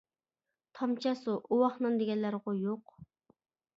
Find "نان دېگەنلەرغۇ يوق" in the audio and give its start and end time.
1.87-2.97